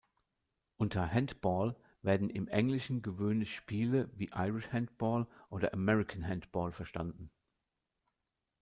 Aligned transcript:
Unter 0.77 1.11
Handball 1.13 1.75
werden 2.01 2.31
im 2.31 2.47
Englischen 2.47 3.03
gewöhnlich 3.03 3.55
Spiele 3.55 4.09
wie 4.15 4.31
Irish 4.35 4.67
Handball 4.73 5.27
oder 5.51 5.75
American 5.75 6.25
Handball 6.27 6.71
verstanden. 6.71 7.29